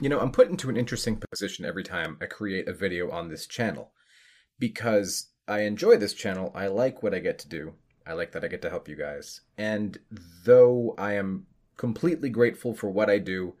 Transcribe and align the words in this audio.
You 0.00 0.08
know, 0.08 0.20
I'm 0.20 0.30
put 0.30 0.48
into 0.48 0.70
an 0.70 0.76
interesting 0.76 1.20
position 1.30 1.64
every 1.64 1.82
time 1.82 2.18
I 2.20 2.26
create 2.26 2.68
a 2.68 2.72
video 2.72 3.10
on 3.10 3.28
this 3.28 3.46
channel 3.46 3.90
because 4.58 5.30
I 5.48 5.60
enjoy 5.60 5.96
this 5.96 6.14
channel. 6.14 6.52
I 6.54 6.68
like 6.68 7.02
what 7.02 7.14
I 7.14 7.18
get 7.18 7.38
to 7.40 7.48
do. 7.48 7.74
I 8.06 8.12
like 8.12 8.32
that 8.32 8.44
I 8.44 8.48
get 8.48 8.62
to 8.62 8.70
help 8.70 8.88
you 8.88 8.94
guys. 8.94 9.40
And 9.56 9.98
though 10.44 10.94
I 10.96 11.14
am 11.14 11.46
completely 11.76 12.30
grateful 12.30 12.74
for 12.74 12.88
what 12.88 13.10
I 13.10 13.18
do, 13.18 13.54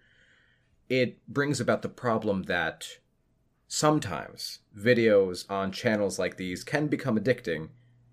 it 0.88 1.26
brings 1.26 1.60
about 1.60 1.82
the 1.82 1.88
problem 1.88 2.44
that 2.44 2.86
sometimes 3.66 4.60
videos 4.76 5.44
on 5.50 5.72
channels 5.72 6.18
like 6.18 6.36
these 6.36 6.64
can 6.64 6.86
become 6.86 7.18
addicting, 7.18 7.68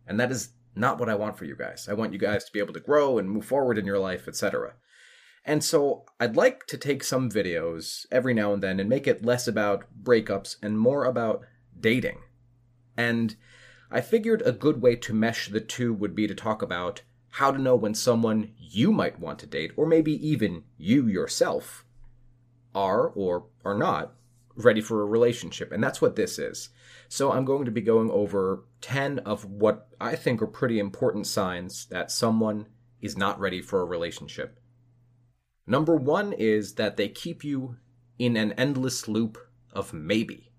and 0.08 0.20
that 0.20 0.32
is 0.32 0.50
not 0.76 1.00
what 1.00 1.10
I 1.10 1.16
want 1.16 1.38
for 1.38 1.46
you 1.46 1.56
guys. 1.56 1.88
I 1.90 1.94
want 1.94 2.12
you 2.12 2.20
guys 2.20 2.44
to 2.46 2.52
be 2.52 2.60
able 2.60 2.74
to 2.74 2.80
grow 2.80 3.18
and 3.18 3.30
move 3.30 3.46
forward 3.46 3.78
in 3.78 3.86
your 3.86 4.00
life, 4.00 4.28
etc. 4.28 4.74
And 5.46 5.64
so 5.64 6.06
I'd 6.20 6.36
like 6.36 6.66
to 6.68 6.78
take 6.78 7.04
some 7.04 7.30
videos 7.30 8.08
every 8.12 8.34
now 8.34 8.52
and 8.54 8.64
then 8.64 8.80
and 8.80 8.90
make 8.90 9.06
it 9.06 9.24
less 9.24 9.48
about 9.48 9.86
breakups 10.04 10.58
and 10.62 10.80
more 10.80 11.06
about 11.06 11.46
dating. 11.80 12.20
And 12.98 13.36
I 13.92 14.02
figured 14.02 14.42
a 14.44 14.52
good 14.52 14.82
way 14.82 14.96
to 14.96 15.14
mesh 15.14 15.50
the 15.50 15.62
two 15.62 15.94
would 15.94 16.16
be 16.16 16.26
to 16.28 16.34
talk 16.34 16.64
about 16.64 17.04
how 17.30 17.52
to 17.52 17.62
know 17.62 17.76
when 17.76 17.94
someone 17.94 18.54
you 18.58 18.92
might 18.92 19.20
want 19.20 19.40
to 19.40 19.46
date, 19.46 19.72
or 19.76 19.86
maybe 19.86 20.14
even 20.28 20.64
you 20.78 21.06
yourself, 21.06 21.86
are 22.74 23.10
or 23.10 23.46
are 23.64 23.78
not 23.78 24.16
ready 24.56 24.82
for 24.82 25.02
a 25.02 25.06
relationship. 25.06 25.72
And 25.72 25.84
that's 25.84 26.02
what 26.02 26.16
this 26.16 26.40
is. 26.40 26.70
So 27.10 27.32
I'm 27.32 27.46
going 27.46 27.66
to 27.66 27.72
be 27.72 27.82
going 27.82 28.10
over 28.10 28.64
10 28.82 29.20
of 29.20 29.46
what 29.46 29.90
I 30.00 30.16
think 30.16 30.42
are 30.42 30.48
pretty 30.48 30.80
important 30.80 31.28
signs 31.28 31.86
that 31.88 32.10
someone 32.10 32.68
is 33.02 33.18
not 33.18 33.40
ready 33.40 33.62
for 33.62 33.82
a 33.82 33.86
relationship. 33.86 34.60
Number 35.68 35.96
one 35.96 36.34
is 36.34 36.76
that 36.76 36.96
they 36.96 37.10
keep 37.10 37.44
you 37.44 37.78
in 38.20 38.38
an 38.38 38.52
endless 38.54 39.08
loop 39.08 39.38
of 39.74 39.94
maybe. 39.94 40.52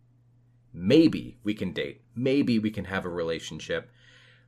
Maybe 0.73 1.39
we 1.45 1.55
can 1.55 1.73
date. 1.73 2.03
Maybe 2.15 2.59
we 2.59 2.71
can 2.71 2.87
have 2.87 3.05
a 3.05 3.11
relationship. 3.11 3.91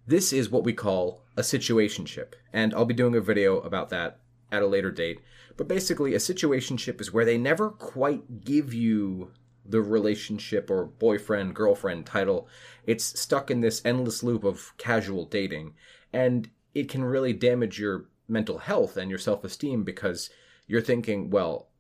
This 0.07 0.33
is 0.33 0.51
what 0.51 0.65
we 0.65 0.73
call 0.73 1.23
a 1.37 1.43
situationship, 1.43 2.33
and 2.53 2.75
I'll 2.75 2.85
be 2.85 2.95
doing 2.95 3.15
a 3.15 3.21
video 3.21 3.61
about 3.61 3.91
that 3.91 4.21
at 4.51 4.63
a 4.63 4.67
later 4.67 4.91
date. 4.91 5.21
But 5.57 5.69
basically, 5.69 6.15
a 6.15 6.19
situationship 6.19 7.01
is 7.01 7.13
where 7.13 7.25
they 7.25 7.39
never 7.39 7.71
quite 7.71 8.45
give 8.45 8.73
you 8.73 9.33
the 9.65 9.83
relationship 9.83 10.71
or 10.71 10.87
boyfriend 10.87 11.55
girlfriend 11.55 12.07
title. 12.07 12.49
It's 12.87 13.21
stuck 13.21 13.51
in 13.51 13.61
this 13.61 13.83
endless 13.85 14.23
loop 14.23 14.45
of 14.45 14.73
casual 14.79 15.27
dating, 15.27 15.75
and 16.13 16.51
it 16.75 16.89
can 16.89 17.05
really 17.05 17.33
damage 17.33 17.79
your 17.79 18.07
mental 18.27 18.59
health 18.59 18.97
and 18.97 19.11
your 19.11 19.19
self 19.19 19.45
esteem 19.45 19.85
because 19.85 20.31
you're 20.69 20.83
thinking, 20.83 21.31
well, 21.31 21.71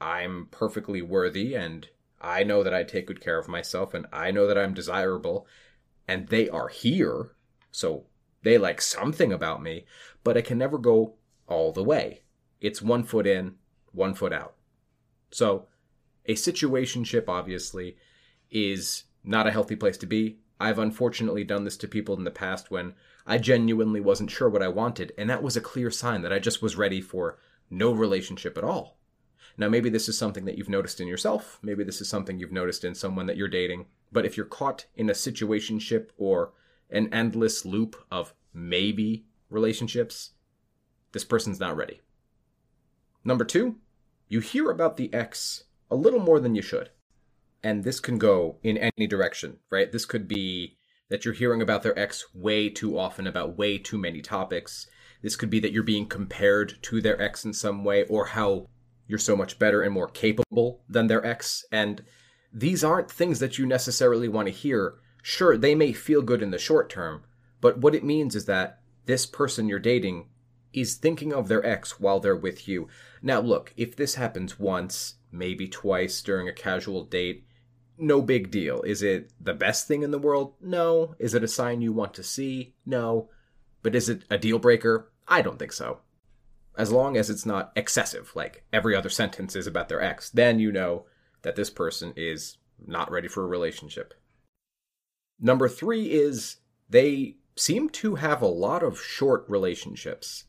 I'm 0.00 0.46
perfectly 0.52 1.02
worthy 1.02 1.54
and 1.54 1.88
I 2.20 2.44
know 2.44 2.62
that 2.62 2.74
I 2.74 2.84
take 2.84 3.06
good 3.08 3.20
care 3.20 3.38
of 3.38 3.48
myself 3.48 3.94
and 3.94 4.06
I 4.12 4.30
know 4.30 4.46
that 4.46 4.58
I'm 4.58 4.74
desirable 4.74 5.46
and 6.06 6.28
they 6.28 6.48
are 6.48 6.68
here. 6.68 7.32
So 7.72 8.04
they 8.42 8.58
like 8.58 8.80
something 8.80 9.32
about 9.32 9.62
me, 9.62 9.86
but 10.22 10.36
I 10.36 10.42
can 10.42 10.58
never 10.58 10.78
go 10.78 11.14
all 11.48 11.72
the 11.72 11.82
way. 11.82 12.22
It's 12.60 12.82
one 12.82 13.02
foot 13.02 13.26
in, 13.26 13.56
one 13.92 14.14
foot 14.14 14.32
out. 14.32 14.54
So 15.30 15.66
a 16.26 16.34
situationship, 16.34 17.28
obviously, 17.28 17.96
is 18.50 19.04
not 19.24 19.46
a 19.46 19.50
healthy 19.50 19.76
place 19.76 19.96
to 19.98 20.06
be. 20.06 20.38
I've 20.60 20.78
unfortunately 20.78 21.44
done 21.44 21.64
this 21.64 21.76
to 21.78 21.88
people 21.88 22.16
in 22.16 22.24
the 22.24 22.30
past 22.30 22.70
when 22.70 22.94
I 23.26 23.38
genuinely 23.38 24.00
wasn't 24.00 24.30
sure 24.30 24.48
what 24.48 24.62
I 24.62 24.68
wanted, 24.68 25.12
and 25.16 25.30
that 25.30 25.42
was 25.42 25.56
a 25.56 25.60
clear 25.60 25.90
sign 25.90 26.22
that 26.22 26.32
I 26.32 26.38
just 26.38 26.62
was 26.62 26.76
ready 26.76 27.00
for 27.00 27.38
no 27.70 27.92
relationship 27.92 28.56
at 28.58 28.64
all. 28.64 28.98
Now, 29.56 29.68
maybe 29.68 29.90
this 29.90 30.08
is 30.08 30.16
something 30.16 30.44
that 30.44 30.56
you've 30.56 30.68
noticed 30.68 31.00
in 31.00 31.08
yourself. 31.08 31.58
Maybe 31.62 31.82
this 31.82 32.00
is 32.00 32.08
something 32.08 32.38
you've 32.38 32.52
noticed 32.52 32.84
in 32.84 32.94
someone 32.94 33.26
that 33.26 33.36
you're 33.36 33.48
dating. 33.48 33.86
But 34.12 34.24
if 34.24 34.36
you're 34.36 34.46
caught 34.46 34.86
in 34.96 35.10
a 35.10 35.14
situationship 35.14 36.10
or 36.16 36.52
an 36.90 37.12
endless 37.12 37.64
loop 37.64 37.96
of 38.10 38.34
maybe 38.54 39.26
relationships, 39.50 40.30
this 41.12 41.24
person's 41.24 41.60
not 41.60 41.76
ready. 41.76 42.00
Number 43.24 43.44
two, 43.44 43.76
you 44.28 44.40
hear 44.40 44.70
about 44.70 44.96
the 44.96 45.12
ex 45.12 45.64
a 45.90 45.96
little 45.96 46.20
more 46.20 46.38
than 46.38 46.54
you 46.54 46.62
should. 46.62 46.90
And 47.62 47.82
this 47.82 47.98
can 47.98 48.18
go 48.18 48.58
in 48.62 48.78
any 48.78 49.06
direction, 49.06 49.58
right? 49.70 49.90
This 49.90 50.06
could 50.06 50.28
be 50.28 50.76
that 51.08 51.24
you're 51.24 51.34
hearing 51.34 51.62
about 51.62 51.82
their 51.82 51.98
ex 51.98 52.26
way 52.34 52.68
too 52.68 52.98
often 52.98 53.26
about 53.26 53.58
way 53.58 53.78
too 53.78 53.98
many 53.98 54.20
topics. 54.20 54.86
This 55.22 55.36
could 55.36 55.50
be 55.50 55.60
that 55.60 55.72
you're 55.72 55.82
being 55.82 56.06
compared 56.06 56.78
to 56.82 57.00
their 57.00 57.20
ex 57.20 57.44
in 57.44 57.52
some 57.52 57.84
way 57.84 58.04
or 58.04 58.26
how 58.26 58.68
you're 59.06 59.18
so 59.18 59.36
much 59.36 59.58
better 59.58 59.82
and 59.82 59.92
more 59.92 60.08
capable 60.08 60.82
than 60.88 61.06
their 61.06 61.24
ex. 61.24 61.64
And 61.72 62.04
these 62.52 62.84
aren't 62.84 63.10
things 63.10 63.40
that 63.40 63.58
you 63.58 63.66
necessarily 63.66 64.28
want 64.28 64.46
to 64.46 64.52
hear. 64.52 64.94
Sure, 65.22 65.56
they 65.56 65.74
may 65.74 65.92
feel 65.92 66.22
good 66.22 66.42
in 66.42 66.50
the 66.50 66.58
short 66.58 66.88
term, 66.88 67.22
but 67.60 67.78
what 67.78 67.94
it 67.94 68.04
means 68.04 68.36
is 68.36 68.46
that 68.46 68.80
this 69.06 69.26
person 69.26 69.68
you're 69.68 69.78
dating 69.78 70.28
is 70.72 70.94
thinking 70.94 71.32
of 71.32 71.48
their 71.48 71.64
ex 71.64 71.98
while 71.98 72.20
they're 72.20 72.36
with 72.36 72.68
you. 72.68 72.88
Now, 73.22 73.40
look, 73.40 73.72
if 73.76 73.96
this 73.96 74.14
happens 74.14 74.58
once, 74.58 75.14
maybe 75.32 75.66
twice 75.66 76.22
during 76.22 76.48
a 76.48 76.52
casual 76.52 77.04
date, 77.04 77.46
no 77.98 78.22
big 78.22 78.50
deal. 78.50 78.82
Is 78.82 79.02
it 79.02 79.32
the 79.40 79.54
best 79.54 79.88
thing 79.88 80.02
in 80.02 80.10
the 80.10 80.18
world? 80.18 80.54
No. 80.60 81.16
Is 81.18 81.34
it 81.34 81.42
a 81.42 81.48
sign 81.48 81.80
you 81.80 81.92
want 81.92 82.14
to 82.14 82.22
see? 82.22 82.74
No. 82.86 83.28
But 83.82 83.94
is 83.94 84.08
it 84.08 84.24
a 84.30 84.38
deal 84.38 84.58
breaker? 84.58 85.10
I 85.26 85.42
don't 85.42 85.58
think 85.58 85.72
so. 85.72 86.00
As 86.76 86.92
long 86.92 87.16
as 87.16 87.28
it's 87.28 87.46
not 87.46 87.72
excessive, 87.74 88.32
like 88.34 88.64
every 88.72 88.94
other 88.94 89.08
sentence 89.08 89.56
is 89.56 89.66
about 89.66 89.88
their 89.88 90.02
ex, 90.02 90.30
then 90.30 90.58
you 90.58 90.70
know 90.70 91.06
that 91.42 91.56
this 91.56 91.70
person 91.70 92.12
is 92.16 92.58
not 92.86 93.10
ready 93.10 93.28
for 93.28 93.42
a 93.42 93.48
relationship. 93.48 94.14
Number 95.40 95.68
three 95.68 96.10
is 96.10 96.58
they 96.88 97.36
seem 97.56 97.88
to 97.90 98.16
have 98.16 98.42
a 98.42 98.46
lot 98.46 98.82
of 98.82 99.00
short 99.00 99.44
relationships, 99.48 100.44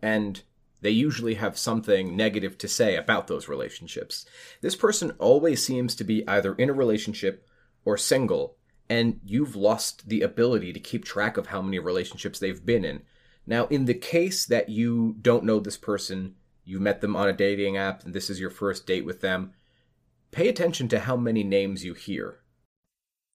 and 0.00 0.42
they 0.80 0.90
usually 0.90 1.34
have 1.34 1.58
something 1.58 2.16
negative 2.16 2.58
to 2.58 2.68
say 2.68 2.96
about 2.96 3.26
those 3.26 3.48
relationships. 3.48 4.26
This 4.60 4.76
person 4.76 5.12
always 5.18 5.64
seems 5.64 5.94
to 5.96 6.04
be 6.04 6.26
either 6.28 6.54
in 6.54 6.68
a 6.68 6.74
relationship 6.74 7.46
or 7.84 7.96
single, 7.96 8.56
and 8.88 9.20
you've 9.24 9.56
lost 9.56 10.08
the 10.08 10.22
ability 10.22 10.72
to 10.72 10.80
keep 10.80 11.04
track 11.04 11.36
of 11.36 11.48
how 11.48 11.62
many 11.62 11.78
relationships 11.78 12.38
they've 12.38 12.64
been 12.64 12.84
in. 12.84 13.02
Now, 13.46 13.66
in 13.66 13.84
the 13.84 13.94
case 13.94 14.46
that 14.46 14.68
you 14.68 15.16
don't 15.20 15.44
know 15.44 15.60
this 15.60 15.76
person, 15.76 16.34
you 16.64 16.80
met 16.80 17.00
them 17.00 17.16
on 17.16 17.28
a 17.28 17.32
dating 17.32 17.76
app, 17.76 18.04
and 18.04 18.14
this 18.14 18.30
is 18.30 18.40
your 18.40 18.50
first 18.50 18.86
date 18.86 19.04
with 19.04 19.20
them, 19.20 19.52
pay 20.30 20.48
attention 20.48 20.88
to 20.88 21.00
how 21.00 21.16
many 21.16 21.44
names 21.44 21.84
you 21.84 21.94
hear. 21.94 22.40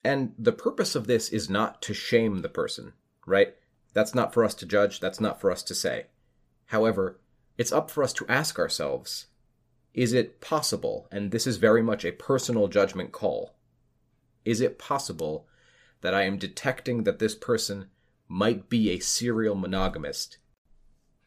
And 0.04 0.34
the 0.38 0.52
purpose 0.52 0.96
of 0.96 1.08
this 1.08 1.30
is 1.30 1.50
not 1.50 1.82
to 1.84 1.94
shame 1.94 2.40
the 2.40 2.50
person, 2.50 2.94
right? 3.26 3.56
That's 3.94 4.16
not 4.16 4.34
for 4.34 4.44
us 4.44 4.54
to 4.56 4.66
judge, 4.66 5.00
that's 5.00 5.20
not 5.20 5.42
for 5.42 5.52
us 5.52 5.64
to 5.64 5.76
say. 5.76 6.08
However, 6.68 7.20
it's 7.58 7.72
up 7.72 7.92
for 7.92 8.04
us 8.04 8.14
to 8.14 8.26
ask 8.28 8.58
ourselves 8.58 9.26
is 9.94 10.14
it 10.14 10.40
possible, 10.40 11.08
and 11.12 11.32
this 11.32 11.48
is 11.48 11.58
very 11.58 11.82
much 11.82 12.06
a 12.06 12.12
personal 12.12 12.68
judgment 12.68 13.12
call, 13.12 13.56
is 14.46 14.62
it 14.62 14.80
possible 14.80 15.48
that 16.02 16.14
I 16.14 16.24
am 16.24 16.38
detecting 16.38 17.04
that 17.04 17.20
this 17.20 17.36
person 17.36 17.90
might 18.28 18.70
be 18.70 18.90
a 18.90 19.00
serial 19.00 19.56
monogamist 19.56 20.38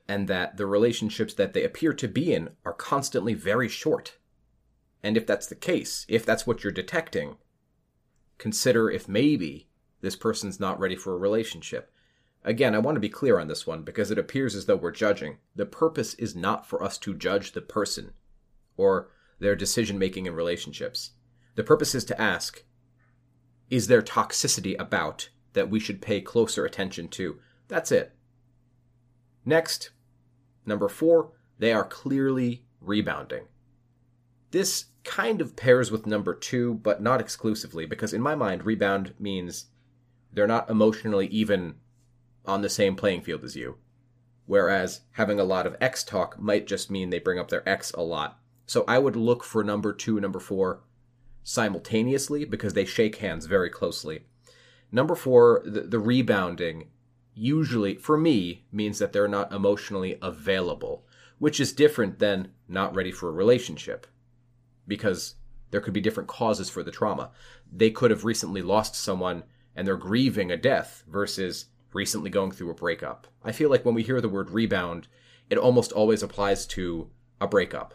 and 0.08 0.28
that 0.28 0.56
the 0.56 0.66
relationships 0.66 1.34
that 1.34 1.52
they 1.52 1.64
appear 1.64 1.92
to 1.94 2.08
be 2.08 2.32
in 2.32 2.50
are 2.64 2.72
constantly 2.72 3.34
very 3.34 3.68
short? 3.68 4.18
And 5.02 5.16
if 5.16 5.26
that's 5.26 5.46
the 5.46 5.54
case, 5.54 6.06
if 6.08 6.24
that's 6.24 6.46
what 6.46 6.62
you're 6.62 6.72
detecting, 6.72 7.36
consider 8.38 8.90
if 8.90 9.08
maybe 9.08 9.68
this 10.00 10.16
person's 10.16 10.60
not 10.60 10.78
ready 10.78 10.96
for 10.96 11.14
a 11.14 11.18
relationship. 11.18 11.92
Again, 12.44 12.74
I 12.74 12.78
want 12.78 12.96
to 12.96 13.00
be 13.00 13.08
clear 13.08 13.38
on 13.38 13.48
this 13.48 13.66
one 13.66 13.82
because 13.82 14.10
it 14.10 14.18
appears 14.18 14.54
as 14.54 14.66
though 14.66 14.76
we're 14.76 14.90
judging. 14.90 15.38
The 15.54 15.66
purpose 15.66 16.14
is 16.14 16.34
not 16.34 16.66
for 16.66 16.82
us 16.82 16.98
to 16.98 17.14
judge 17.14 17.52
the 17.52 17.60
person 17.60 18.12
or 18.76 19.10
their 19.38 19.54
decision 19.54 19.98
making 19.98 20.26
in 20.26 20.34
relationships. 20.34 21.12
The 21.54 21.64
purpose 21.64 21.94
is 21.94 22.04
to 22.06 22.20
ask 22.20 22.64
is 23.72 23.86
there 23.86 24.02
toxicity 24.02 24.78
about 24.78 25.30
that 25.54 25.70
we 25.70 25.80
should 25.80 26.02
pay 26.02 26.20
closer 26.20 26.66
attention 26.66 27.08
to? 27.08 27.38
That's 27.68 27.90
it. 27.90 28.14
Next, 29.46 29.92
number 30.66 30.90
four, 30.90 31.30
they 31.58 31.72
are 31.72 31.82
clearly 31.82 32.66
rebounding. 32.82 33.44
This 34.50 34.84
kind 35.04 35.40
of 35.40 35.56
pairs 35.56 35.90
with 35.90 36.06
number 36.06 36.34
two, 36.34 36.74
but 36.74 37.00
not 37.00 37.22
exclusively, 37.22 37.86
because 37.86 38.12
in 38.12 38.20
my 38.20 38.34
mind, 38.34 38.66
rebound 38.66 39.14
means 39.18 39.68
they're 40.30 40.46
not 40.46 40.68
emotionally 40.68 41.28
even 41.28 41.76
on 42.44 42.60
the 42.60 42.68
same 42.68 42.94
playing 42.94 43.22
field 43.22 43.42
as 43.42 43.56
you. 43.56 43.78
Whereas 44.44 45.00
having 45.12 45.40
a 45.40 45.44
lot 45.44 45.66
of 45.66 45.76
ex 45.80 46.04
talk 46.04 46.38
might 46.38 46.66
just 46.66 46.90
mean 46.90 47.08
they 47.08 47.18
bring 47.18 47.38
up 47.38 47.48
their 47.48 47.66
ex 47.66 47.90
a 47.92 48.02
lot. 48.02 48.38
So 48.66 48.84
I 48.86 48.98
would 48.98 49.16
look 49.16 49.42
for 49.42 49.64
number 49.64 49.94
two, 49.94 50.20
number 50.20 50.40
four 50.40 50.82
simultaneously 51.42 52.44
because 52.44 52.74
they 52.74 52.84
shake 52.84 53.16
hands 53.16 53.46
very 53.46 53.70
closely. 53.70 54.24
Number 54.90 55.14
four, 55.14 55.62
the, 55.64 55.82
the 55.82 55.98
rebounding 55.98 56.88
usually, 57.34 57.96
for 57.96 58.16
me, 58.18 58.64
means 58.70 58.98
that 58.98 59.12
they're 59.12 59.28
not 59.28 59.52
emotionally 59.52 60.18
available, 60.20 61.06
which 61.38 61.60
is 61.60 61.72
different 61.72 62.18
than 62.18 62.52
not 62.68 62.94
ready 62.94 63.10
for 63.10 63.28
a 63.28 63.32
relationship. 63.32 64.06
because 64.86 65.36
there 65.70 65.80
could 65.80 65.94
be 65.94 66.00
different 66.00 66.28
causes 66.28 66.68
for 66.68 66.82
the 66.82 66.90
trauma. 66.90 67.30
They 67.70 67.90
could 67.90 68.10
have 68.10 68.24
recently 68.24 68.62
lost 68.62 68.94
someone 68.94 69.44
and 69.74 69.86
they're 69.86 69.96
grieving 69.96 70.50
a 70.50 70.56
death 70.56 71.02
versus 71.08 71.66
recently 71.94 72.30
going 72.30 72.52
through 72.52 72.70
a 72.70 72.74
breakup. 72.74 73.26
I 73.42 73.52
feel 73.52 73.70
like 73.70 73.84
when 73.84 73.94
we 73.94 74.02
hear 74.02 74.20
the 74.20 74.28
word 74.28 74.50
rebound, 74.50 75.08
it 75.48 75.58
almost 75.58 75.92
always 75.92 76.22
applies 76.22 76.66
to 76.66 77.10
a 77.40 77.46
breakup. 77.46 77.94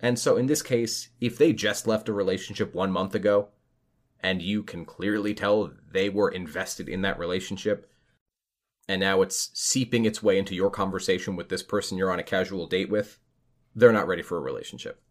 And 0.00 0.18
so 0.18 0.36
in 0.36 0.46
this 0.46 0.62
case, 0.62 1.10
if 1.20 1.36
they 1.36 1.52
just 1.52 1.86
left 1.86 2.08
a 2.08 2.12
relationship 2.12 2.74
one 2.74 2.90
month 2.90 3.14
ago, 3.14 3.48
and 4.22 4.42
you 4.42 4.62
can 4.62 4.84
clearly 4.84 5.34
tell 5.34 5.72
they 5.92 6.08
were 6.08 6.30
invested 6.30 6.88
in 6.88 7.02
that 7.02 7.18
relationship, 7.18 7.90
and 8.88 9.00
now 9.00 9.22
it's 9.22 9.50
seeping 9.54 10.04
its 10.04 10.22
way 10.22 10.38
into 10.38 10.54
your 10.54 10.70
conversation 10.70 11.36
with 11.36 11.48
this 11.48 11.62
person 11.62 11.96
you're 11.96 12.10
on 12.10 12.18
a 12.18 12.24
casual 12.24 12.66
date 12.66 12.90
with, 12.90 13.18
they're 13.74 13.92
not 13.92 14.08
ready 14.08 14.22
for 14.22 14.36
a 14.36 14.42
relationship. 14.42 15.02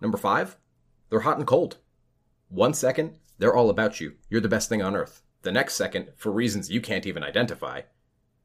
Number 0.00 0.18
five, 0.18 0.56
they're 1.08 1.20
hot 1.20 1.38
and 1.38 1.46
cold. 1.46 1.78
One 2.48 2.74
second, 2.74 3.14
they're 3.38 3.54
all 3.54 3.70
about 3.70 4.00
you. 4.00 4.14
You're 4.28 4.40
the 4.40 4.48
best 4.48 4.68
thing 4.68 4.82
on 4.82 4.96
earth. 4.96 5.22
The 5.42 5.52
next 5.52 5.74
second, 5.74 6.10
for 6.16 6.30
reasons 6.30 6.70
you 6.70 6.80
can't 6.80 7.06
even 7.06 7.24
identify, 7.24 7.82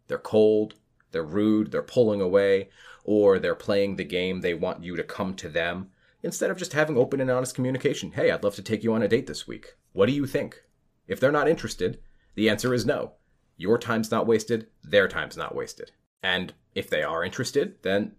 they're 0.07 0.17
cold, 0.17 0.75
they're 1.11 1.23
rude, 1.23 1.71
they're 1.71 1.81
pulling 1.81 2.21
away, 2.21 2.69
or 3.03 3.39
they're 3.39 3.55
playing 3.55 3.95
the 3.95 4.03
game 4.03 4.41
they 4.41 4.53
want 4.53 4.83
you 4.83 4.95
to 4.95 5.03
come 5.03 5.33
to 5.35 5.49
them 5.49 5.89
instead 6.23 6.49
of 6.49 6.57
just 6.57 6.73
having 6.73 6.97
open 6.97 7.21
and 7.21 7.31
honest 7.31 7.55
communication. 7.55 8.11
Hey, 8.11 8.31
I'd 8.31 8.43
love 8.43 8.55
to 8.55 8.61
take 8.61 8.83
you 8.83 8.93
on 8.93 9.01
a 9.01 9.07
date 9.07 9.27
this 9.27 9.47
week. 9.47 9.75
What 9.93 10.07
do 10.07 10.11
you 10.11 10.25
think? 10.25 10.63
If 11.07 11.19
they're 11.19 11.31
not 11.31 11.47
interested, 11.47 11.99
the 12.35 12.49
answer 12.49 12.73
is 12.73 12.85
no. 12.85 13.13
Your 13.55 13.77
time's 13.77 14.11
not 14.11 14.27
wasted, 14.27 14.67
their 14.83 15.07
time's 15.07 15.37
not 15.37 15.55
wasted. 15.55 15.91
And 16.21 16.53
if 16.75 16.89
they 16.89 17.01
are 17.01 17.23
interested, 17.23 17.75
then 17.81 18.15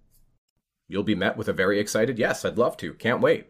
you'll 0.88 1.02
be 1.02 1.14
met 1.14 1.36
with 1.36 1.48
a 1.48 1.52
very 1.52 1.78
excited, 1.78 2.18
yes, 2.18 2.44
I'd 2.44 2.58
love 2.58 2.76
to, 2.78 2.94
can't 2.94 3.20
wait. 3.20 3.48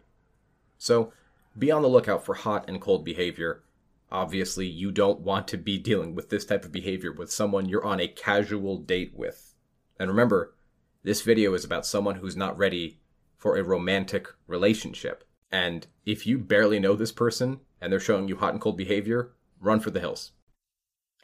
So 0.76 1.12
be 1.56 1.70
on 1.70 1.82
the 1.82 1.88
lookout 1.88 2.24
for 2.24 2.34
hot 2.34 2.68
and 2.68 2.80
cold 2.80 3.04
behavior. 3.04 3.62
Obviously, 4.10 4.66
you 4.66 4.90
don't 4.90 5.20
want 5.20 5.46
to 5.48 5.58
be 5.58 5.78
dealing 5.78 6.14
with 6.14 6.30
this 6.30 6.44
type 6.44 6.64
of 6.64 6.72
behavior 6.72 7.12
with 7.12 7.30
someone 7.30 7.68
you're 7.68 7.84
on 7.84 8.00
a 8.00 8.08
casual 8.08 8.78
date 8.78 9.12
with. 9.14 9.54
And 9.98 10.08
remember, 10.08 10.54
this 11.02 11.22
video 11.22 11.54
is 11.54 11.64
about 11.64 11.86
someone 11.86 12.16
who's 12.16 12.36
not 12.36 12.56
ready 12.56 13.00
for 13.36 13.56
a 13.56 13.62
romantic 13.62 14.28
relationship. 14.46 15.24
And 15.50 15.86
if 16.04 16.26
you 16.26 16.38
barely 16.38 16.78
know 16.78 16.96
this 16.96 17.12
person 17.12 17.60
and 17.80 17.92
they're 17.92 18.00
showing 18.00 18.28
you 18.28 18.36
hot 18.36 18.52
and 18.52 18.60
cold 18.60 18.76
behavior, 18.76 19.32
run 19.60 19.80
for 19.80 19.90
the 19.90 20.00
hills. 20.00 20.32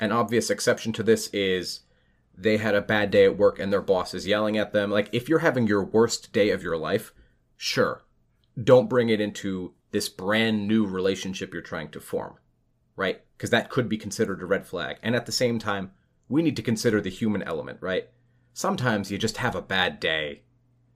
An 0.01 0.13
obvious 0.13 0.51
exception 0.51 0.93
to 0.95 1.03
this 1.03 1.29
is 1.29 1.81
they 2.37 2.57
had 2.57 2.75
a 2.75 2.81
bad 2.81 3.11
day 3.11 3.25
at 3.25 3.39
work 3.39 3.59
and 3.59 3.73
their 3.73 3.81
boss 3.81 4.13
is 4.13 4.27
yelling 4.27 4.59
at 4.59 4.73
them. 4.73 4.91
Like, 4.91 5.09
if 5.13 5.29
you're 5.29 5.39
having 5.41 5.67
your 5.67 5.85
worst 5.85 6.33
day 6.33 6.51
of 6.51 6.63
your 6.63 6.77
life, 6.77 7.13
sure, 7.57 8.05
don't 8.63 8.89
bring 8.89 9.09
it 9.09 9.21
into 9.21 9.75
this 9.93 10.09
brand 10.09 10.67
new 10.67 10.85
relationship 10.85 11.53
you're 11.53 11.63
trying 11.63 11.91
to 11.91 12.01
form, 12.01 12.35
right? 12.97 13.23
Because 13.37 13.51
that 13.51 13.71
could 13.71 13.89
be 13.89 13.97
considered 13.97 14.43
a 14.43 14.47
red 14.47 14.67
flag. 14.67 14.97
And 15.03 15.15
at 15.17 15.27
the 15.27 15.33
same 15.33 15.59
time, 15.59 15.93
we 16.29 16.43
need 16.43 16.57
to 16.57 16.63
consider 16.63 17.01
the 17.01 17.11
human 17.11 17.43
element, 17.43 17.79
right? 17.81 18.09
Sometimes 18.53 19.11
you 19.11 19.19
just 19.19 19.39
have 19.39 19.55
a 19.55 19.63
bad 19.63 20.01
day 20.01 20.43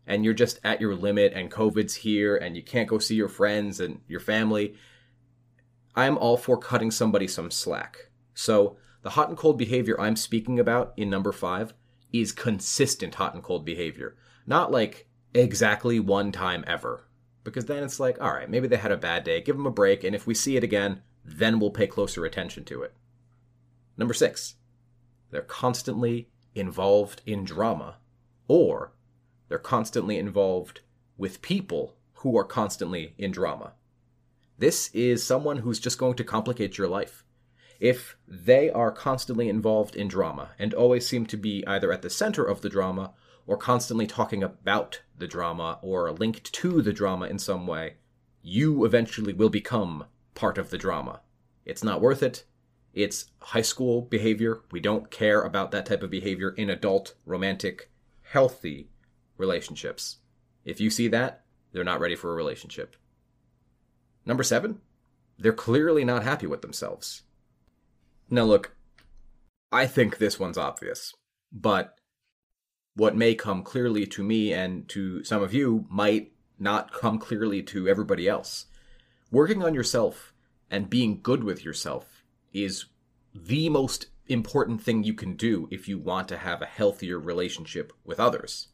and 0.06 0.24
you're 0.24 0.34
just 0.34 0.58
at 0.64 0.80
your 0.80 0.94
limit 0.94 1.32
and 1.34 1.50
COVID's 1.50 1.96
here 1.96 2.36
and 2.36 2.56
you 2.56 2.62
can't 2.62 2.88
go 2.88 2.98
see 2.98 3.14
your 3.14 3.28
friends 3.28 3.80
and 3.80 4.00
your 4.08 4.20
family. 4.20 4.74
I'm 5.94 6.16
all 6.16 6.36
for 6.36 6.56
cutting 6.56 6.90
somebody 6.90 7.28
some 7.28 7.50
slack. 7.50 8.10
So, 8.34 8.76
the 9.02 9.10
hot 9.10 9.28
and 9.28 9.38
cold 9.38 9.58
behavior 9.58 10.00
I'm 10.00 10.16
speaking 10.16 10.58
about 10.58 10.92
in 10.96 11.08
number 11.08 11.32
five 11.32 11.72
is 12.12 12.32
consistent 12.32 13.14
hot 13.16 13.34
and 13.34 13.42
cold 13.42 13.64
behavior. 13.64 14.16
Not 14.46 14.72
like 14.72 15.08
exactly 15.34 16.00
one 16.00 16.32
time 16.32 16.64
ever. 16.66 17.08
Because 17.44 17.66
then 17.66 17.82
it's 17.82 18.00
like, 18.00 18.20
all 18.20 18.32
right, 18.32 18.50
maybe 18.50 18.68
they 18.68 18.76
had 18.76 18.92
a 18.92 18.96
bad 18.96 19.24
day, 19.24 19.40
give 19.40 19.56
them 19.56 19.66
a 19.66 19.70
break, 19.70 20.04
and 20.04 20.14
if 20.14 20.26
we 20.26 20.34
see 20.34 20.56
it 20.56 20.64
again, 20.64 21.02
then 21.36 21.60
we'll 21.60 21.70
pay 21.70 21.86
closer 21.86 22.24
attention 22.24 22.64
to 22.64 22.82
it. 22.82 22.94
Number 23.96 24.14
six, 24.14 24.54
they're 25.30 25.42
constantly 25.42 26.28
involved 26.54 27.22
in 27.26 27.44
drama, 27.44 27.96
or 28.46 28.92
they're 29.48 29.58
constantly 29.58 30.18
involved 30.18 30.80
with 31.16 31.42
people 31.42 31.96
who 32.14 32.36
are 32.36 32.44
constantly 32.44 33.14
in 33.18 33.30
drama. 33.30 33.72
This 34.56 34.90
is 34.94 35.22
someone 35.22 35.58
who's 35.58 35.78
just 35.78 35.98
going 35.98 36.14
to 36.14 36.24
complicate 36.24 36.78
your 36.78 36.88
life. 36.88 37.24
If 37.78 38.16
they 38.26 38.70
are 38.70 38.90
constantly 38.90 39.48
involved 39.48 39.94
in 39.94 40.08
drama 40.08 40.50
and 40.58 40.74
always 40.74 41.06
seem 41.06 41.26
to 41.26 41.36
be 41.36 41.64
either 41.66 41.92
at 41.92 42.02
the 42.02 42.10
center 42.10 42.44
of 42.44 42.60
the 42.60 42.68
drama 42.68 43.12
or 43.46 43.56
constantly 43.56 44.06
talking 44.06 44.42
about 44.42 45.02
the 45.16 45.28
drama 45.28 45.78
or 45.80 46.10
linked 46.10 46.52
to 46.54 46.82
the 46.82 46.92
drama 46.92 47.26
in 47.26 47.38
some 47.38 47.66
way, 47.66 47.94
you 48.42 48.84
eventually 48.84 49.32
will 49.32 49.48
become 49.48 50.06
part 50.38 50.56
of 50.56 50.70
the 50.70 50.78
drama. 50.78 51.20
It's 51.64 51.82
not 51.82 52.00
worth 52.00 52.22
it. 52.22 52.44
It's 52.94 53.26
high 53.42 53.62
school 53.62 54.02
behavior. 54.02 54.60
We 54.70 54.78
don't 54.78 55.10
care 55.10 55.42
about 55.42 55.72
that 55.72 55.84
type 55.84 56.04
of 56.04 56.10
behavior 56.10 56.50
in 56.50 56.70
adult, 56.70 57.16
romantic, 57.26 57.90
healthy 58.22 58.88
relationships. 59.36 60.18
If 60.64 60.80
you 60.80 60.90
see 60.90 61.08
that, 61.08 61.44
they're 61.72 61.82
not 61.82 61.98
ready 61.98 62.14
for 62.14 62.30
a 62.30 62.36
relationship. 62.36 62.94
Number 64.24 64.44
seven, 64.44 64.80
they're 65.38 65.52
clearly 65.52 66.04
not 66.04 66.22
happy 66.22 66.46
with 66.46 66.62
themselves. 66.62 67.22
Now, 68.30 68.44
look, 68.44 68.76
I 69.72 69.86
think 69.86 70.18
this 70.18 70.38
one's 70.38 70.58
obvious, 70.58 71.14
but 71.50 71.96
what 72.94 73.16
may 73.16 73.34
come 73.34 73.64
clearly 73.64 74.06
to 74.06 74.22
me 74.22 74.52
and 74.52 74.88
to 74.90 75.24
some 75.24 75.42
of 75.42 75.52
you 75.52 75.84
might 75.90 76.32
not 76.60 76.92
come 76.92 77.18
clearly 77.18 77.60
to 77.64 77.88
everybody 77.88 78.28
else. 78.28 78.66
Working 79.30 79.62
on 79.62 79.74
yourself 79.74 80.32
and 80.70 80.88
being 80.88 81.20
good 81.22 81.44
with 81.44 81.62
yourself 81.62 82.24
is 82.54 82.86
the 83.34 83.68
most 83.68 84.06
important 84.26 84.82
thing 84.82 85.04
you 85.04 85.12
can 85.12 85.34
do 85.36 85.68
if 85.70 85.86
you 85.86 85.98
want 85.98 86.28
to 86.28 86.38
have 86.38 86.62
a 86.62 86.66
healthier 86.66 87.18
relationship 87.18 87.92
with 88.06 88.18
others. 88.18 88.68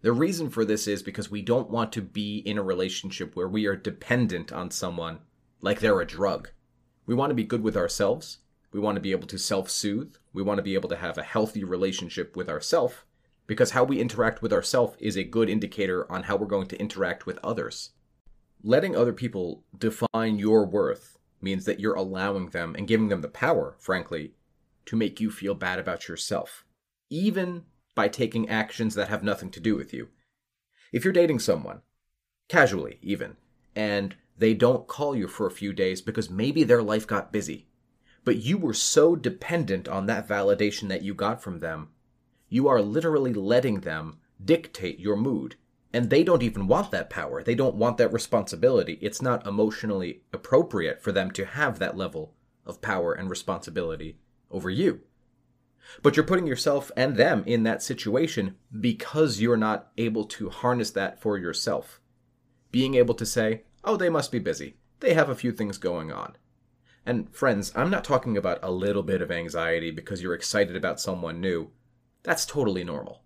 The 0.00 0.12
reason 0.12 0.48
for 0.48 0.64
this 0.64 0.88
is 0.88 1.02
because 1.02 1.30
we 1.30 1.42
don't 1.42 1.68
want 1.68 1.92
to 1.92 2.00
be 2.00 2.38
in 2.38 2.56
a 2.56 2.62
relationship 2.62 3.36
where 3.36 3.48
we 3.48 3.66
are 3.66 3.76
dependent 3.76 4.50
on 4.50 4.70
someone 4.70 5.18
like 5.60 5.80
they're 5.80 6.00
a 6.00 6.06
drug. 6.06 6.48
We 7.04 7.14
want 7.14 7.28
to 7.28 7.34
be 7.34 7.44
good 7.44 7.62
with 7.62 7.76
ourselves. 7.76 8.38
We 8.72 8.80
want 8.80 8.96
to 8.96 9.02
be 9.02 9.12
able 9.12 9.28
to 9.28 9.36
self 9.36 9.68
soothe. 9.68 10.14
We 10.32 10.42
want 10.42 10.56
to 10.56 10.62
be 10.62 10.74
able 10.74 10.88
to 10.88 10.96
have 10.96 11.18
a 11.18 11.22
healthy 11.22 11.64
relationship 11.64 12.34
with 12.34 12.48
ourselves 12.48 12.94
because 13.46 13.72
how 13.72 13.84
we 13.84 14.00
interact 14.00 14.40
with 14.40 14.54
ourselves 14.54 14.96
is 15.00 15.16
a 15.16 15.24
good 15.24 15.50
indicator 15.50 16.10
on 16.10 16.22
how 16.22 16.36
we're 16.36 16.46
going 16.46 16.68
to 16.68 16.80
interact 16.80 17.26
with 17.26 17.38
others. 17.44 17.90
Letting 18.62 18.94
other 18.94 19.14
people 19.14 19.64
define 19.76 20.38
your 20.38 20.66
worth 20.66 21.18
means 21.40 21.64
that 21.64 21.80
you're 21.80 21.94
allowing 21.94 22.50
them 22.50 22.74
and 22.76 22.86
giving 22.86 23.08
them 23.08 23.22
the 23.22 23.28
power, 23.28 23.76
frankly, 23.78 24.34
to 24.84 24.96
make 24.96 25.20
you 25.20 25.30
feel 25.30 25.54
bad 25.54 25.78
about 25.78 26.08
yourself, 26.08 26.64
even 27.08 27.64
by 27.94 28.08
taking 28.08 28.48
actions 28.48 28.94
that 28.94 29.08
have 29.08 29.22
nothing 29.22 29.50
to 29.50 29.60
do 29.60 29.76
with 29.76 29.94
you. 29.94 30.08
If 30.92 31.04
you're 31.04 31.12
dating 31.12 31.38
someone, 31.38 31.80
casually 32.48 32.98
even, 33.00 33.36
and 33.74 34.16
they 34.36 34.52
don't 34.52 34.86
call 34.86 35.16
you 35.16 35.26
for 35.26 35.46
a 35.46 35.50
few 35.52 35.72
days 35.72 36.02
because 36.02 36.28
maybe 36.28 36.62
their 36.62 36.82
life 36.82 37.06
got 37.06 37.32
busy, 37.32 37.68
but 38.24 38.38
you 38.38 38.58
were 38.58 38.74
so 38.74 39.16
dependent 39.16 39.88
on 39.88 40.04
that 40.06 40.28
validation 40.28 40.88
that 40.88 41.02
you 41.02 41.14
got 41.14 41.42
from 41.42 41.60
them, 41.60 41.90
you 42.50 42.68
are 42.68 42.82
literally 42.82 43.32
letting 43.32 43.80
them 43.80 44.18
dictate 44.44 44.98
your 44.98 45.16
mood 45.16 45.56
and 45.92 46.08
they 46.08 46.22
don't 46.22 46.42
even 46.42 46.66
want 46.66 46.90
that 46.90 47.10
power. 47.10 47.42
They 47.42 47.54
don't 47.54 47.74
want 47.74 47.98
that 47.98 48.12
responsibility. 48.12 48.98
It's 49.00 49.20
not 49.20 49.46
emotionally 49.46 50.22
appropriate 50.32 51.02
for 51.02 51.12
them 51.12 51.30
to 51.32 51.44
have 51.44 51.78
that 51.78 51.96
level 51.96 52.34
of 52.64 52.80
power 52.80 53.12
and 53.12 53.28
responsibility 53.28 54.18
over 54.50 54.70
you. 54.70 55.00
But 56.02 56.16
you're 56.16 56.26
putting 56.26 56.46
yourself 56.46 56.92
and 56.96 57.16
them 57.16 57.42
in 57.46 57.64
that 57.64 57.82
situation 57.82 58.56
because 58.78 59.40
you're 59.40 59.56
not 59.56 59.90
able 59.98 60.24
to 60.26 60.50
harness 60.50 60.90
that 60.92 61.20
for 61.20 61.36
yourself. 61.36 62.00
Being 62.70 62.94
able 62.94 63.14
to 63.14 63.26
say, 63.26 63.62
oh, 63.82 63.96
they 63.96 64.08
must 64.08 64.30
be 64.30 64.38
busy. 64.38 64.76
They 65.00 65.14
have 65.14 65.28
a 65.28 65.34
few 65.34 65.50
things 65.50 65.78
going 65.78 66.12
on. 66.12 66.36
And 67.04 67.34
friends, 67.34 67.72
I'm 67.74 67.90
not 67.90 68.04
talking 68.04 68.36
about 68.36 68.60
a 68.62 68.70
little 68.70 69.02
bit 69.02 69.22
of 69.22 69.30
anxiety 69.30 69.90
because 69.90 70.22
you're 70.22 70.34
excited 70.34 70.76
about 70.76 71.00
someone 71.00 71.40
new. 71.40 71.70
That's 72.22 72.46
totally 72.46 72.84
normal. 72.84 73.22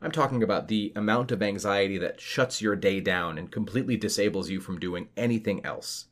I'm 0.00 0.12
talking 0.12 0.44
about 0.44 0.68
the 0.68 0.92
amount 0.94 1.32
of 1.32 1.42
anxiety 1.42 1.98
that 1.98 2.20
shuts 2.20 2.62
your 2.62 2.76
day 2.76 3.00
down 3.00 3.36
and 3.36 3.50
completely 3.50 3.96
disables 3.96 4.48
you 4.48 4.60
from 4.60 4.78
doing 4.78 5.08
anything 5.16 5.64
else. 5.66 6.06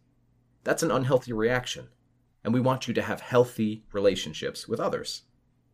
That's 0.64 0.82
an 0.82 0.90
unhealthy 0.90 1.32
reaction, 1.32 1.88
and 2.42 2.52
we 2.52 2.60
want 2.60 2.88
you 2.88 2.94
to 2.94 3.02
have 3.02 3.20
healthy 3.20 3.84
relationships 3.92 4.66
with 4.66 4.80
others, 4.80 5.22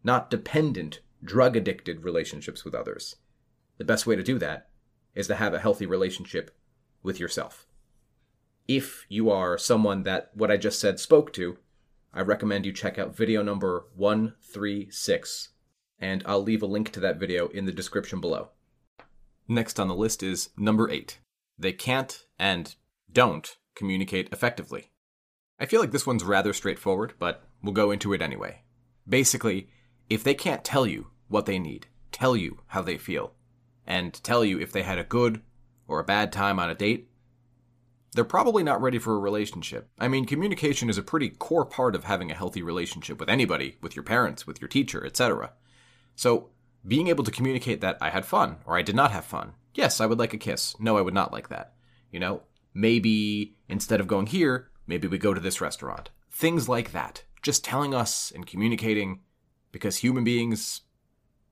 not 0.04 0.28
dependent, 0.28 1.00
drug 1.24 1.56
addicted 1.56 2.04
relationships 2.04 2.66
with 2.66 2.74
others. 2.74 3.16
The 3.78 3.84
best 3.84 4.06
way 4.06 4.14
to 4.16 4.22
do 4.22 4.38
that 4.40 4.68
is 5.14 5.26
to 5.28 5.36
have 5.36 5.54
a 5.54 5.60
healthy 5.60 5.86
relationship 5.86 6.54
with 7.02 7.18
yourself. 7.18 7.66
If 8.68 9.06
you 9.08 9.30
are 9.30 9.56
someone 9.56 10.02
that 10.02 10.30
what 10.34 10.50
I 10.50 10.58
just 10.58 10.78
said 10.78 11.00
spoke 11.00 11.32
to, 11.34 11.56
I 12.12 12.20
recommend 12.20 12.66
you 12.66 12.72
check 12.72 12.98
out 12.98 13.16
video 13.16 13.42
number 13.42 13.86
136 13.96 15.48
and 16.02 16.22
I'll 16.26 16.42
leave 16.42 16.62
a 16.62 16.66
link 16.66 16.90
to 16.92 17.00
that 17.00 17.18
video 17.18 17.46
in 17.48 17.64
the 17.64 17.72
description 17.72 18.20
below. 18.20 18.48
Next 19.48 19.80
on 19.80 19.88
the 19.88 19.94
list 19.94 20.22
is 20.22 20.50
number 20.56 20.90
8. 20.90 21.18
they 21.58 21.72
can't 21.72 22.26
and 22.38 22.74
don't 23.10 23.56
communicate 23.74 24.28
effectively. 24.32 24.90
I 25.60 25.66
feel 25.66 25.80
like 25.80 25.92
this 25.92 26.06
one's 26.06 26.24
rather 26.24 26.52
straightforward, 26.52 27.14
but 27.18 27.44
we'll 27.62 27.72
go 27.72 27.92
into 27.92 28.12
it 28.12 28.20
anyway. 28.20 28.62
Basically, 29.08 29.68
if 30.10 30.24
they 30.24 30.34
can't 30.34 30.64
tell 30.64 30.86
you 30.86 31.08
what 31.28 31.46
they 31.46 31.58
need, 31.58 31.86
tell 32.10 32.36
you 32.36 32.60
how 32.68 32.82
they 32.82 32.98
feel, 32.98 33.34
and 33.86 34.12
tell 34.24 34.44
you 34.44 34.58
if 34.58 34.72
they 34.72 34.82
had 34.82 34.98
a 34.98 35.04
good 35.04 35.40
or 35.86 36.00
a 36.00 36.04
bad 36.04 36.32
time 36.32 36.58
on 36.58 36.68
a 36.68 36.74
date, 36.74 37.08
they're 38.14 38.24
probably 38.24 38.62
not 38.62 38.82
ready 38.82 38.98
for 38.98 39.14
a 39.14 39.20
relationship. 39.20 39.88
I 39.98 40.08
mean, 40.08 40.26
communication 40.26 40.90
is 40.90 40.98
a 40.98 41.02
pretty 41.02 41.30
core 41.30 41.64
part 41.64 41.94
of 41.94 42.04
having 42.04 42.30
a 42.30 42.34
healthy 42.34 42.62
relationship 42.62 43.18
with 43.18 43.28
anybody, 43.28 43.76
with 43.80 43.96
your 43.96 44.02
parents, 44.02 44.46
with 44.46 44.60
your 44.60 44.68
teacher, 44.68 45.06
etc. 45.06 45.52
So, 46.14 46.50
being 46.86 47.08
able 47.08 47.24
to 47.24 47.30
communicate 47.30 47.80
that 47.80 47.98
I 48.00 48.10
had 48.10 48.24
fun 48.24 48.56
or 48.66 48.76
I 48.76 48.82
did 48.82 48.96
not 48.96 49.12
have 49.12 49.24
fun. 49.24 49.52
Yes, 49.74 50.00
I 50.00 50.06
would 50.06 50.18
like 50.18 50.34
a 50.34 50.38
kiss. 50.38 50.78
No, 50.80 50.98
I 50.98 51.00
would 51.00 51.14
not 51.14 51.32
like 51.32 51.48
that. 51.48 51.74
You 52.10 52.20
know, 52.20 52.42
maybe 52.74 53.54
instead 53.68 54.00
of 54.00 54.08
going 54.08 54.26
here, 54.26 54.70
maybe 54.86 55.08
we 55.08 55.18
go 55.18 55.32
to 55.32 55.40
this 55.40 55.60
restaurant. 55.60 56.10
Things 56.30 56.68
like 56.68 56.92
that. 56.92 57.22
Just 57.40 57.64
telling 57.64 57.94
us 57.94 58.32
and 58.34 58.46
communicating 58.46 59.20
because 59.70 59.96
human 59.96 60.24
beings 60.24 60.82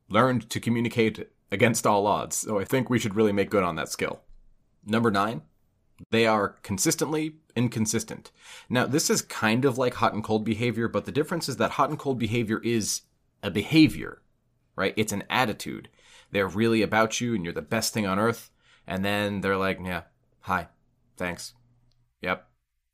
learned 0.09 0.50
to 0.50 0.61
communicate 0.61 1.31
against 1.50 1.87
all 1.87 2.07
odds. 2.07 2.37
So 2.37 2.59
I 2.59 2.64
think 2.64 2.90
we 2.90 2.99
should 2.99 3.17
really 3.17 3.33
make 3.33 3.50
good 3.50 3.62
on 3.62 3.76
that 3.76 3.88
skill. 3.88 4.21
Number 4.85 5.11
nine, 5.11 5.43
they 6.11 6.26
are 6.26 6.57
consistently 6.62 7.37
inconsistent. 7.57 8.31
Now, 8.69 8.87
this 8.87 9.11
is 9.11 9.23
kind 9.23 9.64
of 9.64 9.79
like 9.79 9.95
hot 9.95 10.14
and 10.14 10.25
cold 10.25 10.45
behavior, 10.45 10.88
but 10.88 11.05
the 11.05 11.12
difference 11.12 11.49
is 11.49 11.57
that 11.59 11.73
hot 11.73 11.90
and 11.90 11.99
cold 11.99 12.19
behavior 12.19 12.61
is 12.62 13.02
a 13.43 13.50
behavior, 13.50 14.23
right? 14.81 14.95
It's 14.97 15.13
an 15.13 15.25
attitude. 15.29 15.91
They're 16.33 16.49
really 16.49 16.81
about 16.81 17.21
you 17.21 17.35
and 17.35 17.45
you're 17.45 17.53
the 17.53 17.61
best 17.61 17.93
thing 17.93 18.07
on 18.07 18.19
earth. 18.19 18.51
And 18.87 19.05
then 19.05 19.43
they're 19.43 19.59
like, 19.59 19.79
yeah, 19.85 20.05
hi, 20.41 20.69
thanks. 21.19 21.53
Yep, 22.23 22.49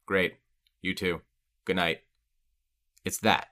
great. 0.05 0.35
You 0.83 0.95
too. 0.97 1.23
Good 1.65 1.77
night. 1.77 2.01
It's 3.05 3.21
that. 3.21 3.47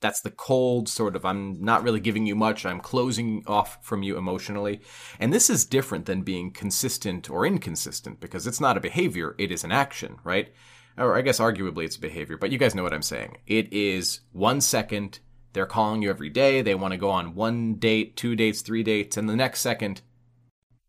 That's 0.00 0.22
the 0.22 0.30
cold 0.30 0.88
sort 0.88 1.14
of, 1.14 1.26
I'm 1.26 1.62
not 1.62 1.82
really 1.82 2.00
giving 2.00 2.24
you 2.24 2.34
much, 2.34 2.64
I'm 2.64 2.80
closing 2.80 3.44
off 3.46 3.84
from 3.84 4.02
you 4.02 4.16
emotionally. 4.16 4.80
And 5.20 5.30
this 5.30 5.50
is 5.50 5.66
different 5.66 6.06
than 6.06 6.22
being 6.22 6.50
consistent 6.50 7.28
or 7.28 7.46
inconsistent 7.46 8.18
because 8.18 8.46
it's 8.46 8.60
not 8.60 8.78
a 8.78 8.80
behavior, 8.80 9.34
it 9.38 9.52
is 9.52 9.62
an 9.62 9.72
action, 9.72 10.16
right? 10.24 10.54
Or 10.96 11.16
I 11.16 11.22
guess 11.22 11.38
arguably 11.38 11.84
it's 11.84 11.96
a 11.96 12.00
behavior, 12.00 12.38
but 12.38 12.50
you 12.50 12.56
guys 12.56 12.74
know 12.74 12.82
what 12.82 12.94
I'm 12.94 13.02
saying. 13.02 13.36
It 13.46 13.72
is 13.74 14.20
one 14.32 14.62
second, 14.62 15.18
they're 15.54 15.66
calling 15.66 16.02
you 16.02 16.10
every 16.10 16.28
day, 16.28 16.60
they 16.60 16.74
want 16.74 16.92
to 16.92 16.98
go 16.98 17.10
on 17.10 17.34
one 17.34 17.76
date, 17.76 18.16
two 18.16 18.36
dates, 18.36 18.60
three 18.60 18.82
dates, 18.82 19.16
and 19.16 19.28
the 19.28 19.36
next 19.36 19.60
second, 19.60 20.02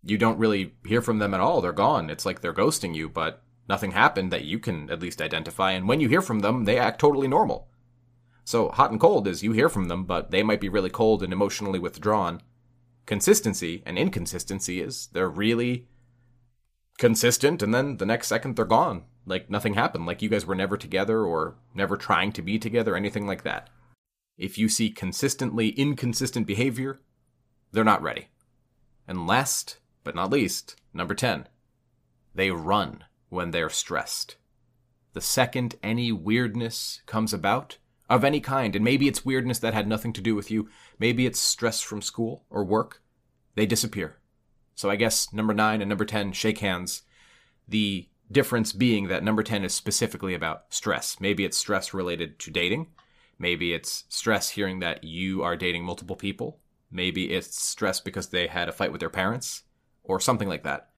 you 0.04 0.18
don't 0.18 0.38
really 0.38 0.74
hear 0.86 1.02
from 1.02 1.20
them 1.20 1.34
at 1.34 1.40
all. 1.40 1.62
They're 1.62 1.72
gone. 1.72 2.10
It's 2.10 2.26
like 2.26 2.42
they're 2.42 2.54
ghosting 2.54 2.94
you, 2.94 3.08
but 3.08 3.44
nothing 3.70 3.92
happened 3.92 4.32
that 4.32 4.44
you 4.44 4.60
can 4.60 4.90
at 4.90 5.02
least 5.02 5.22
identify. 5.22 5.72
And 5.72 5.88
when 5.88 6.00
you 6.00 6.10
hear 6.10 6.22
from 6.22 6.40
them, 6.40 6.66
they 6.66 6.78
act 6.78 7.00
totally 7.00 7.28
normal. 7.28 7.70
So 8.44 8.70
hot 8.70 8.92
and 8.92 9.00
cold 9.00 9.28
is 9.28 9.44
you 9.44 9.54
hear 9.54 9.70
from 9.70 9.88
them, 9.88 10.04
but 10.04 10.30
they 10.30 10.44
might 10.44 10.62
be 10.62 10.70
really 10.70 10.92
cold 10.92 11.24
and 11.24 11.34
emotionally 11.34 11.80
withdrawn. 11.80 12.42
Consistency 13.06 13.82
and 13.86 13.98
inconsistency 13.98 14.82
is 14.82 15.08
they're 15.14 15.30
really 15.30 15.88
consistent 16.98 17.62
and 17.62 17.74
then 17.74 17.98
the 17.98 18.06
next 18.06 18.28
second 18.28 18.56
they're 18.56 18.66
gone. 18.66 19.04
Like 19.26 19.50
nothing 19.50 19.74
happened, 19.74 20.06
like 20.06 20.22
you 20.22 20.30
guys 20.30 20.46
were 20.46 20.56
never 20.56 20.78
together 20.78 21.24
or 21.24 21.56
never 21.74 21.98
trying 21.98 22.32
to 22.34 22.44
be 22.44 22.60
together, 22.60 22.96
anything 22.96 23.26
like 23.26 23.44
that. 23.44 23.70
If 24.38 24.58
you 24.58 24.68
see 24.68 24.90
consistently 24.90 25.70
inconsistent 25.70 26.46
behavior, 26.46 27.00
they're 27.72 27.84
not 27.84 28.02
ready. 28.02 28.28
And 29.08 29.28
last 29.28 29.78
but 30.04 30.16
not 30.16 30.32
least, 30.32 30.76
number 30.94 31.16
10, 31.16 31.48
they 32.34 32.52
run 32.52 33.04
when 33.30 33.52
they're 33.52 33.70
stressed. 33.70 34.36
The 35.14 35.22
second 35.22 35.76
any 35.82 36.12
weirdness 36.12 37.02
comes 37.06 37.34
about, 37.34 37.78
of 38.10 38.24
any 38.24 38.40
kind, 38.40 38.76
and 38.76 38.86
maybe 38.86 39.08
it's 39.08 39.26
weirdness 39.26 39.60
that 39.60 39.74
had 39.74 39.88
nothing 39.88 40.14
to 40.14 40.22
do 40.22 40.36
with 40.36 40.52
you, 40.52 40.70
maybe 41.00 41.26
it's 41.26 41.40
stress 41.40 41.82
from 41.82 42.02
school 42.02 42.46
or 42.50 42.64
work, 42.64 43.02
they 43.56 43.66
disappear. 43.66 44.18
So 44.76 44.90
I 44.90 44.98
guess 44.98 45.32
number 45.34 45.54
nine 45.54 45.82
and 45.82 45.90
number 45.90 46.06
10 46.06 46.34
shake 46.34 46.60
hands. 46.60 47.04
The 47.68 48.10
difference 48.32 48.74
being 48.74 49.08
that 49.08 49.24
number 49.24 49.42
10 49.42 49.64
is 49.64 49.74
specifically 49.74 50.34
about 50.34 50.66
stress. 50.70 51.18
Maybe 51.20 51.46
it's 51.46 51.58
stress 51.58 51.94
related 51.94 52.38
to 52.40 52.52
dating. 52.52 52.88
Maybe 53.38 53.74
it's 53.74 54.06
stress 54.10 54.50
hearing 54.52 54.80
that 54.80 55.04
you 55.04 55.44
are 55.44 55.56
dating 55.56 55.84
multiple 55.84 56.16
people. 56.16 56.60
Maybe 56.90 57.32
it's 57.32 57.62
stress 57.62 58.00
because 58.00 58.30
they 58.30 58.48
had 58.48 58.70
a 58.70 58.72
fight 58.72 58.92
with 58.92 59.02
their 59.02 59.10
parents 59.10 59.64
or 60.04 60.20
something 60.20 60.48
like 60.48 60.64
that. 60.64 60.90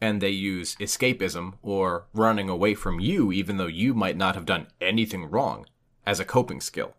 And 0.00 0.20
they 0.20 0.30
use 0.30 0.76
escapism 0.76 1.54
or 1.62 2.06
running 2.12 2.48
away 2.48 2.74
from 2.74 3.00
you, 3.00 3.32
even 3.32 3.56
though 3.56 3.66
you 3.66 3.94
might 3.94 4.16
not 4.16 4.34
have 4.34 4.46
done 4.46 4.68
anything 4.80 5.30
wrong 5.30 5.66
as 6.04 6.20
a 6.20 6.24
coping 6.24 6.60
skill. 6.60 6.94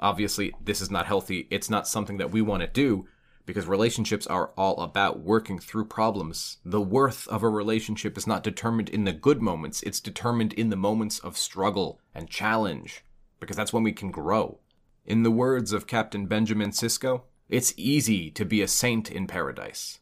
Obviously, 0.00 0.54
this 0.62 0.80
is 0.80 0.90
not 0.90 1.06
healthy. 1.06 1.48
It's 1.50 1.70
not 1.70 1.88
something 1.88 2.18
that 2.18 2.30
we 2.30 2.40
want 2.40 2.62
to 2.62 2.68
do 2.68 3.06
because 3.46 3.66
relationships 3.66 4.26
are 4.26 4.52
all 4.58 4.82
about 4.82 5.20
working 5.20 5.58
through 5.58 5.86
problems. 5.86 6.58
The 6.66 6.82
worth 6.82 7.26
of 7.28 7.42
a 7.42 7.48
relationship 7.48 8.18
is 8.18 8.26
not 8.26 8.44
determined 8.44 8.90
in 8.90 9.04
the 9.04 9.12
good 9.14 9.40
moments, 9.40 9.82
it's 9.82 10.00
determined 10.00 10.52
in 10.52 10.68
the 10.68 10.76
moments 10.76 11.18
of 11.18 11.38
struggle 11.38 11.98
and 12.14 12.28
challenge 12.28 13.02
because 13.40 13.56
that's 13.56 13.72
when 13.72 13.82
we 13.82 13.92
can 13.92 14.10
grow. 14.10 14.58
In 15.04 15.22
the 15.22 15.30
words 15.30 15.72
of 15.72 15.86
Captain 15.86 16.26
Benjamin 16.26 16.70
Sisko, 16.70 17.22
it's 17.48 17.72
easy 17.76 18.30
to 18.32 18.44
be 18.44 18.60
a 18.60 18.68
saint 18.68 19.10
in 19.10 19.26
paradise. 19.26 20.00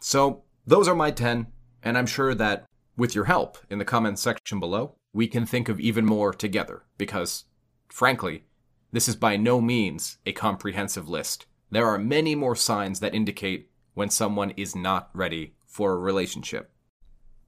So, 0.00 0.44
those 0.66 0.86
are 0.86 0.94
my 0.94 1.10
10, 1.10 1.48
and 1.82 1.98
I'm 1.98 2.06
sure 2.06 2.34
that 2.34 2.66
with 2.96 3.14
your 3.14 3.24
help 3.24 3.58
in 3.68 3.78
the 3.78 3.84
comments 3.84 4.22
section 4.22 4.60
below, 4.60 4.96
we 5.12 5.26
can 5.26 5.46
think 5.46 5.68
of 5.68 5.80
even 5.80 6.04
more 6.04 6.32
together, 6.32 6.84
because, 6.96 7.44
frankly, 7.88 8.44
this 8.92 9.08
is 9.08 9.16
by 9.16 9.36
no 9.36 9.60
means 9.60 10.18
a 10.24 10.32
comprehensive 10.32 11.08
list. 11.08 11.46
There 11.70 11.86
are 11.86 11.98
many 11.98 12.34
more 12.34 12.54
signs 12.54 13.00
that 13.00 13.14
indicate 13.14 13.70
when 13.94 14.10
someone 14.10 14.52
is 14.56 14.76
not 14.76 15.10
ready 15.12 15.54
for 15.66 15.92
a 15.92 15.98
relationship. 15.98 16.70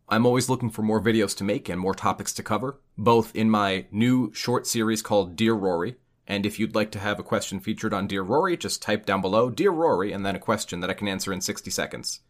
I'm 0.09 0.25
always 0.25 0.49
looking 0.49 0.71
for 0.71 0.83
more 0.83 1.03
videos 1.03 1.37
to 1.39 1.45
make 1.45 1.69
and 1.69 1.81
more 1.81 1.95
topics 1.95 2.33
to 2.35 2.43
cover, 2.45 2.79
both 2.97 3.35
in 3.35 3.51
my 3.51 3.87
new 3.91 4.33
short 4.33 4.65
series 4.65 5.03
called 5.03 5.35
Dear 5.35 5.53
Rory, 5.53 5.97
and 6.29 6.47
if 6.47 6.61
you'd 6.61 6.77
like 6.77 6.93
to 6.93 7.01
have 7.01 7.19
a 7.19 7.25
question 7.25 7.59
featured 7.59 7.93
on 7.93 8.07
Dear 8.07 8.23
Rory, 8.23 8.57
just 8.57 8.81
type 8.81 9.05
down 9.05 9.21
below 9.21 9.51
Dear 9.51 9.73
Rory 9.73 10.13
and 10.13 10.25
then 10.25 10.37
a 10.37 10.41
question 10.41 10.79
that 10.79 10.91
I 10.91 10.95
can 10.95 11.09
answer 11.09 11.33
in 11.33 11.41
60 11.41 11.73
seconds. 11.73 12.21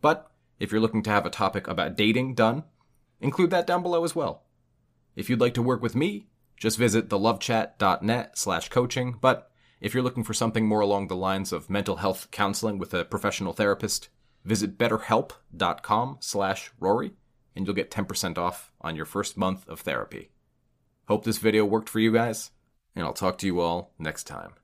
But 0.00 0.30
if 0.60 0.70
you're 0.70 0.80
looking 0.80 1.02
to 1.02 1.10
have 1.10 1.26
a 1.26 1.30
topic 1.30 1.66
about 1.66 1.96
dating 1.96 2.34
done, 2.36 2.62
include 3.20 3.50
that 3.50 3.66
down 3.66 3.82
below 3.82 4.04
as 4.04 4.14
well. 4.14 4.44
If 5.16 5.28
you'd 5.28 5.40
like 5.40 5.54
to 5.54 5.62
work 5.62 5.82
with 5.82 5.96
me, 5.96 6.28
just 6.56 6.78
visit 6.78 7.08
thelovechat.net 7.08 8.38
slash 8.38 8.68
coaching. 8.68 9.16
But 9.20 9.50
if 9.80 9.92
you're 9.92 10.04
looking 10.04 10.24
for 10.24 10.34
something 10.34 10.66
more 10.66 10.80
along 10.80 11.08
the 11.08 11.16
lines 11.16 11.52
of 11.52 11.68
mental 11.68 11.96
health 11.96 12.28
counseling 12.30 12.78
with 12.78 12.94
a 12.94 13.04
professional 13.04 13.52
therapist, 13.52 14.08
visit 14.44 14.78
betterhelp.com 14.78 16.18
slash 16.20 16.70
Rory 16.78 17.14
and 17.54 17.66
you'll 17.66 17.74
get 17.74 17.90
10% 17.90 18.38
off 18.38 18.72
on 18.80 18.96
your 18.96 19.06
first 19.06 19.36
month 19.36 19.68
of 19.68 19.80
therapy. 19.80 20.30
Hope 21.08 21.24
this 21.24 21.38
video 21.38 21.64
worked 21.64 21.88
for 21.88 22.00
you 22.00 22.12
guys, 22.12 22.50
and 22.94 23.04
I'll 23.04 23.12
talk 23.12 23.38
to 23.38 23.46
you 23.46 23.60
all 23.60 23.92
next 23.98 24.24
time. 24.24 24.54